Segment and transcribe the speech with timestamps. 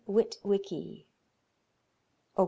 [0.07, 1.05] Witwicki;
[2.35, 2.39] op.